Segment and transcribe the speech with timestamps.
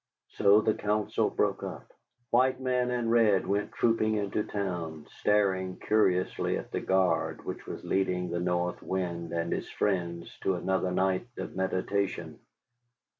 [0.29, 1.93] So the council broke up.
[2.31, 7.83] White man and red went trooping into town, staring curiously at the guard which was
[7.85, 12.39] leading the North Wind and his friends to another night of meditation.